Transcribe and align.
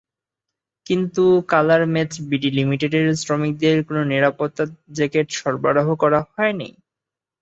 কিন্তু 0.85 1.23
colour 1.51 1.83
match 1.93 2.11
BD 2.29 2.49
লিমিটেডের 2.57 3.07
শ্রমিকদের 3.21 3.75
কোনো 3.87 4.01
নিরাপত্তা 4.11 4.63
জ্যাকেট 4.97 5.27
সরবরাহ 5.39 5.87
করা 6.01 6.19
হয়নি। 6.31 6.69